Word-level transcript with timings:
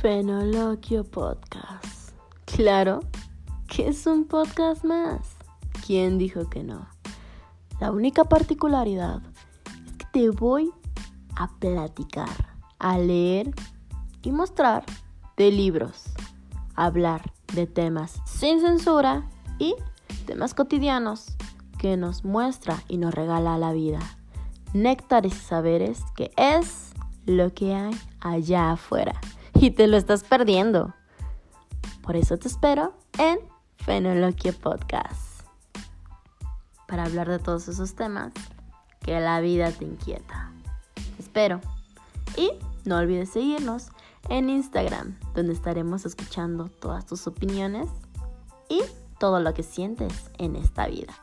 Fenoloquio 0.00 1.04
Podcast. 1.04 2.12
Claro 2.44 3.00
que 3.68 3.88
es 3.88 4.06
un 4.06 4.26
podcast 4.26 4.84
más. 4.84 5.36
¿Quién 5.86 6.18
dijo 6.18 6.48
que 6.48 6.62
no? 6.62 6.86
La 7.80 7.90
única 7.90 8.24
particularidad 8.24 9.22
es 9.86 9.92
que 9.94 10.06
te 10.12 10.30
voy 10.30 10.70
a 11.34 11.48
platicar, 11.58 12.56
a 12.78 12.98
leer 12.98 13.54
y 14.22 14.32
mostrar 14.32 14.84
de 15.36 15.50
libros, 15.50 16.04
hablar 16.74 17.32
de 17.54 17.66
temas 17.66 18.20
sin 18.26 18.60
censura 18.60 19.28
y 19.58 19.74
temas 20.26 20.54
cotidianos 20.54 21.36
que 21.78 21.96
nos 21.96 22.24
muestra 22.24 22.82
y 22.88 22.98
nos 22.98 23.14
regala 23.14 23.58
la 23.58 23.72
vida. 23.72 24.00
Néctares 24.72 25.34
y 25.34 25.44
saberes 25.44 26.00
que 26.16 26.30
es 26.36 26.92
lo 27.26 27.52
que 27.52 27.74
hay 27.74 27.94
allá 28.20 28.72
afuera 28.72 29.20
y 29.54 29.70
te 29.72 29.86
lo 29.86 29.96
estás 29.96 30.24
perdiendo. 30.24 30.94
Por 32.02 32.16
eso 32.16 32.38
te 32.38 32.48
espero 32.48 32.94
en 33.18 33.38
Fenoloquia 33.78 34.52
Podcast 34.52 35.42
para 36.86 37.04
hablar 37.04 37.28
de 37.28 37.38
todos 37.38 37.68
esos 37.68 37.94
temas 37.94 38.32
que 39.00 39.18
la 39.20 39.40
vida 39.40 39.70
te 39.72 39.84
inquieta. 39.84 40.52
espero. 41.18 41.60
Y 42.36 42.50
no 42.84 42.98
olvides 42.98 43.30
seguirnos 43.30 43.88
en 44.28 44.50
Instagram, 44.50 45.16
donde 45.34 45.52
estaremos 45.52 46.04
escuchando 46.06 46.68
todas 46.68 47.06
tus 47.06 47.26
opiniones 47.26 47.88
y 48.68 48.82
todo 49.18 49.40
lo 49.40 49.54
que 49.54 49.62
sientes 49.62 50.30
en 50.38 50.56
esta 50.56 50.86
vida. 50.86 51.14